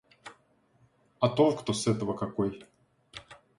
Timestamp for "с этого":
1.73-2.17